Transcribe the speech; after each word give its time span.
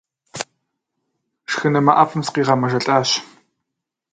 Шхынымэ 1.51 1.93
ӏэфӏым 1.93 1.93
сыкъигъэмэжэлӏащ. 2.25 3.09